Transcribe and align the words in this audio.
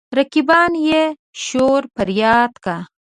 رقیبان 0.17 0.71
يې 0.87 1.01
شور 1.43 1.81
فرياد 1.95 2.51
کا. 2.65 2.77